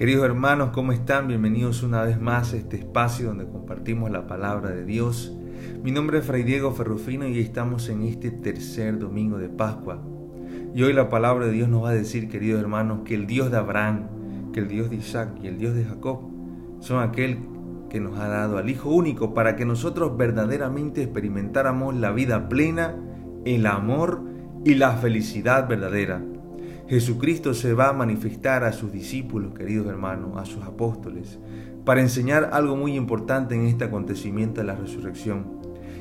[0.00, 1.28] Queridos hermanos, ¿cómo están?
[1.28, 5.36] Bienvenidos una vez más a este espacio donde compartimos la palabra de Dios.
[5.82, 10.02] Mi nombre es Fray Diego Ferrufino y estamos en este tercer domingo de Pascua.
[10.74, 13.50] Y hoy la palabra de Dios nos va a decir, queridos hermanos, que el Dios
[13.50, 14.06] de Abraham,
[14.54, 16.20] que el Dios de Isaac y el Dios de Jacob
[16.78, 17.36] son aquel
[17.90, 22.96] que nos ha dado al Hijo único para que nosotros verdaderamente experimentáramos la vida plena,
[23.44, 24.22] el amor
[24.64, 26.22] y la felicidad verdadera.
[26.90, 31.38] Jesucristo se va a manifestar a sus discípulos, queridos hermanos, a sus apóstoles,
[31.84, 35.46] para enseñar algo muy importante en este acontecimiento de la resurrección,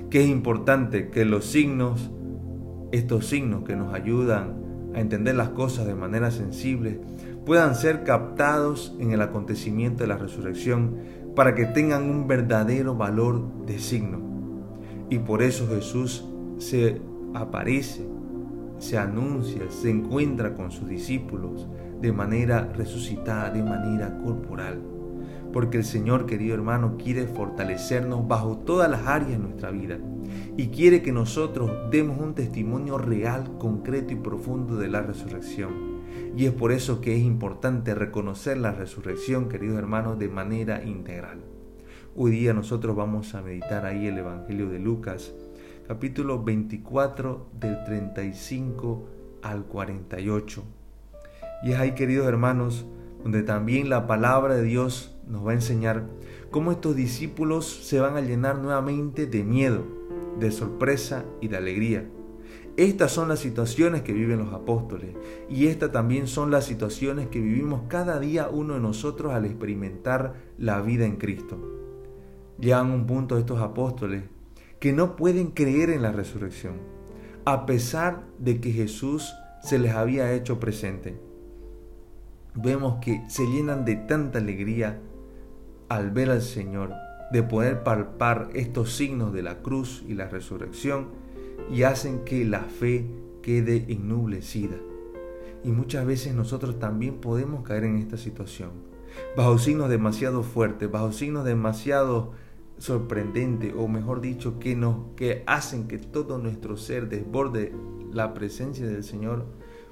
[0.10, 2.10] que es importante que los signos,
[2.92, 4.64] estos signos que nos ayudan
[4.96, 7.00] a entender las cosas de manera sensible,
[7.46, 10.98] puedan ser captados en el acontecimiento de la resurrección
[11.36, 14.22] para que tengan un verdadero valor de signo.
[15.12, 16.26] Y por eso Jesús
[16.58, 17.00] se
[17.36, 18.08] aparece
[18.80, 21.68] se anuncia, se encuentra con sus discípulos
[22.02, 24.82] de manera resucitada, de manera corporal.
[25.52, 29.98] Porque el Señor, querido hermano, quiere fortalecernos bajo todas las áreas de nuestra vida
[30.58, 36.00] y quiere que nosotros demos un testimonio real, concreto y profundo de la resurrección.
[36.38, 41.40] Y es por eso que es importante reconocer la resurrección, queridos hermanos, de manera integral.
[42.16, 45.34] Hoy día nosotros vamos a meditar ahí el Evangelio de Lucas,
[45.90, 49.10] capítulo 24 del 35
[49.42, 50.64] al 48.
[51.64, 52.86] Y es ahí, queridos hermanos,
[53.24, 56.06] donde también la palabra de Dios nos va a enseñar
[56.52, 59.84] cómo estos discípulos se van a llenar nuevamente de miedo,
[60.40, 62.08] de sorpresa y de alegría.
[62.78, 65.16] Estas son las situaciones que viven los apóstoles
[65.50, 70.36] y estas también son las situaciones que vivimos cada día uno de nosotros al experimentar
[70.60, 71.58] la vida en Cristo.
[72.60, 74.22] Llegan un punto estos apóstoles
[74.80, 76.76] que no pueden creer en la resurrección,
[77.46, 81.20] a pesar de que Jesús se les había hecho presente.
[82.56, 85.00] Vemos que se llenan de tanta alegría
[85.90, 86.94] al ver al Señor,
[87.32, 91.08] de poder palpar estos signos de la cruz y la resurrección,
[91.72, 93.06] y hacen que la fe
[93.42, 94.78] quede ennublecida.
[95.64, 98.72] Y muchas veces nosotros también podemos caer en esta situación,
[99.36, 102.32] bajo signos demasiado fuertes, bajo signos demasiado
[102.80, 107.74] sorprendente o mejor dicho que nos que hacen que todo nuestro ser desborde
[108.12, 109.46] la presencia del Señor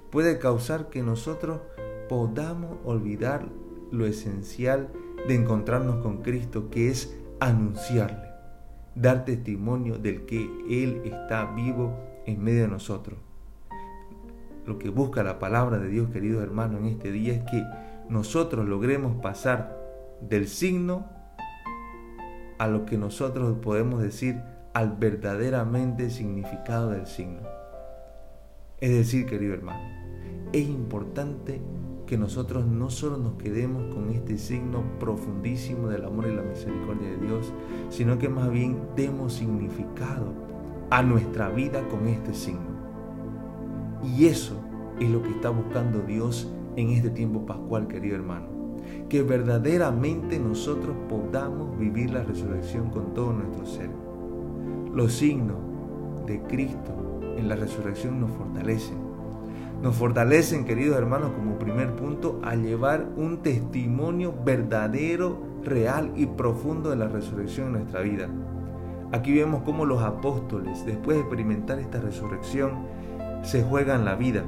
[0.09, 1.61] puede causar que nosotros
[2.09, 3.47] podamos olvidar
[3.91, 4.89] lo esencial
[5.27, 8.27] de encontrarnos con Cristo que es anunciarle
[8.99, 13.19] dar testimonio del que Él está vivo en medio de nosotros.
[14.65, 17.63] Lo que busca la palabra de Dios queridos hermanos en este día es que
[18.09, 19.77] nosotros logremos pasar
[20.21, 21.05] del signo
[22.57, 24.41] a lo que nosotros podemos decir
[24.73, 27.41] al verdaderamente significado del signo.
[28.79, 29.81] Es decir, querido hermano,
[30.53, 31.61] es importante
[32.05, 37.09] que nosotros no solo nos quedemos con este signo profundísimo del amor y la misericordia
[37.09, 37.53] de Dios,
[37.89, 40.33] sino que más bien demos significado
[40.89, 42.77] a nuestra vida con este signo.
[44.03, 44.55] Y eso
[44.99, 48.56] es lo que está buscando Dios en este tiempo pascual, querido hermano
[49.09, 53.89] que verdaderamente nosotros podamos vivir la resurrección con todo nuestro ser.
[54.93, 55.57] Los signos
[56.25, 58.97] de Cristo en la resurrección nos fortalecen.
[59.81, 66.89] Nos fortalecen, queridos hermanos, como primer punto, a llevar un testimonio verdadero, real y profundo
[66.89, 68.27] de la resurrección en nuestra vida.
[69.11, 72.85] Aquí vemos cómo los apóstoles, después de experimentar esta resurrección,
[73.43, 74.43] se juegan la vida,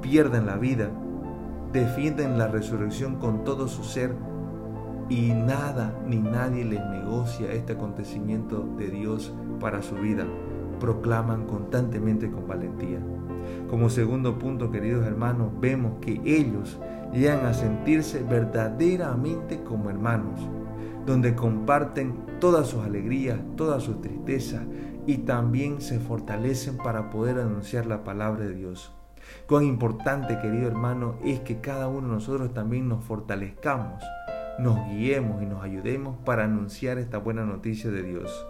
[0.00, 0.90] pierden la vida
[1.72, 4.14] defienden la resurrección con todo su ser
[5.08, 10.26] y nada ni nadie les negocia este acontecimiento de Dios para su vida.
[10.80, 12.98] Proclaman constantemente con valentía.
[13.68, 16.78] Como segundo punto, queridos hermanos, vemos que ellos
[17.12, 20.40] llegan a sentirse verdaderamente como hermanos,
[21.06, 24.62] donde comparten todas sus alegrías, todas sus tristezas
[25.06, 28.92] y también se fortalecen para poder anunciar la palabra de Dios.
[29.46, 34.02] Cuán importante, querido hermano, es que cada uno de nosotros también nos fortalezcamos,
[34.58, 38.46] nos guiemos y nos ayudemos para anunciar esta buena noticia de Dios.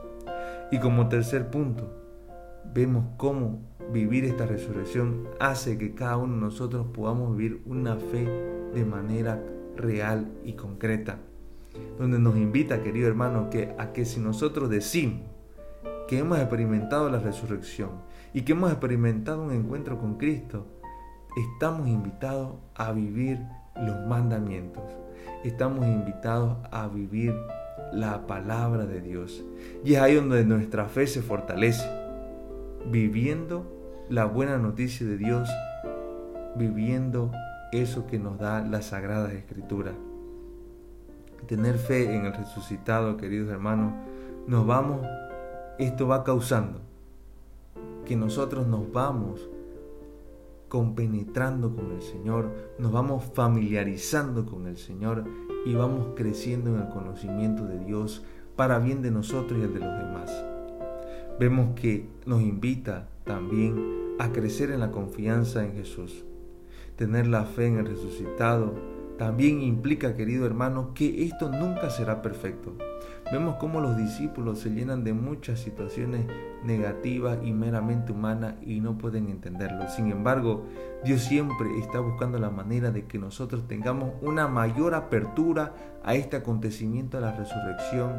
[0.70, 2.02] Y como tercer punto,
[2.72, 3.60] vemos cómo
[3.92, 8.24] vivir esta resurrección hace que cada uno de nosotros podamos vivir una fe
[8.74, 9.42] de manera
[9.76, 11.18] real y concreta.
[11.98, 15.22] Donde nos invita, querido hermano, que a que si nosotros decimos
[16.08, 17.90] que hemos experimentado la resurrección
[18.34, 20.66] y que hemos experimentado un encuentro con Cristo,
[21.36, 23.40] estamos invitados a vivir
[23.76, 24.82] los mandamientos.
[25.44, 27.34] Estamos invitados a vivir
[27.92, 29.44] la palabra de Dios.
[29.84, 31.88] Y es ahí donde nuestra fe se fortalece,
[32.90, 33.66] viviendo
[34.08, 35.48] la buena noticia de Dios,
[36.56, 37.30] viviendo
[37.72, 39.94] eso que nos da las sagradas escrituras.
[41.46, 43.94] Tener fe en el resucitado, queridos hermanos,
[44.46, 45.06] nos vamos,
[45.78, 46.80] esto va causando
[48.04, 49.48] que nosotros nos vamos
[50.72, 55.24] compenetrando con el Señor, nos vamos familiarizando con el Señor
[55.66, 58.24] y vamos creciendo en el conocimiento de Dios
[58.56, 60.44] para bien de nosotros y el de los demás.
[61.38, 66.24] Vemos que nos invita también a crecer en la confianza en Jesús.
[66.96, 68.72] Tener la fe en el resucitado
[69.18, 72.78] también implica, querido hermano, que esto nunca será perfecto.
[73.32, 76.26] Vemos cómo los discípulos se llenan de muchas situaciones
[76.62, 79.88] negativas y meramente humanas y no pueden entenderlo.
[79.88, 80.66] Sin embargo,
[81.02, 85.72] Dios siempre está buscando la manera de que nosotros tengamos una mayor apertura
[86.04, 88.12] a este acontecimiento de la resurrección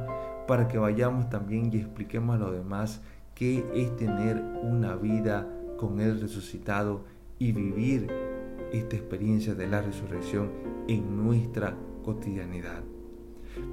[0.48, 3.04] para que vayamos también y expliquemos a los demás
[3.36, 7.06] qué es tener una vida con Él resucitado
[7.38, 8.07] y vivir
[8.71, 10.50] esta experiencia de la resurrección
[10.88, 12.81] en nuestra cotidianidad.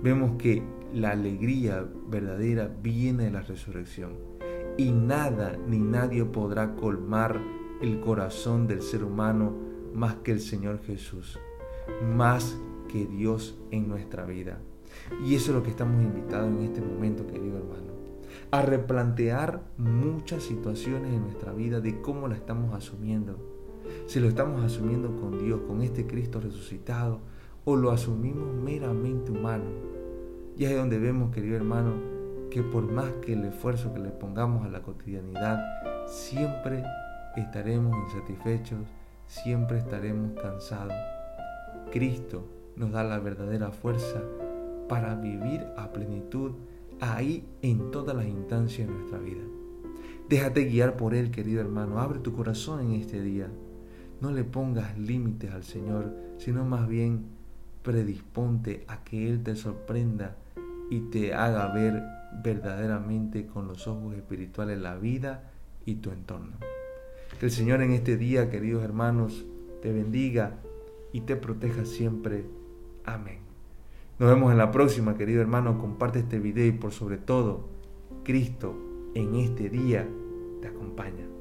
[0.02, 0.62] Vemos que
[0.92, 4.12] la alegría verdadera viene de la resurrección
[4.76, 7.40] y nada ni nadie podrá colmar
[7.80, 9.54] el corazón del ser humano
[9.94, 11.38] más que el Señor Jesús,
[12.16, 12.56] más
[12.88, 14.58] que Dios en nuestra vida.
[15.24, 17.92] Y eso es lo que estamos invitados en este momento, querido hermano,
[18.50, 23.36] a replantear muchas situaciones en nuestra vida de cómo la estamos asumiendo.
[24.06, 27.20] Si lo estamos asumiendo con Dios, con este Cristo resucitado,
[27.70, 29.66] o lo asumimos meramente humano.
[30.56, 31.92] Y es donde vemos, querido hermano,
[32.50, 35.60] que por más que el esfuerzo que le pongamos a la cotidianidad,
[36.08, 36.82] siempre
[37.36, 38.80] estaremos insatisfechos,
[39.28, 40.96] siempre estaremos cansados.
[41.92, 42.44] Cristo
[42.74, 44.20] nos da la verdadera fuerza
[44.88, 46.50] para vivir a plenitud
[46.98, 49.44] ahí en todas las instancias de nuestra vida.
[50.28, 52.00] Déjate guiar por Él, querido hermano.
[52.00, 53.48] Abre tu corazón en este día.
[54.20, 57.39] No le pongas límites al Señor, sino más bien
[57.82, 60.36] predisponte a que Él te sorprenda
[60.90, 62.02] y te haga ver
[62.42, 65.50] verdaderamente con los ojos espirituales la vida
[65.84, 66.56] y tu entorno.
[67.38, 69.44] Que el Señor en este día, queridos hermanos,
[69.82, 70.56] te bendiga
[71.12, 72.44] y te proteja siempre.
[73.04, 73.38] Amén.
[74.18, 75.78] Nos vemos en la próxima, querido hermano.
[75.78, 77.68] Comparte este video y por sobre todo,
[78.24, 78.76] Cristo
[79.14, 80.06] en este día
[80.60, 81.39] te acompaña.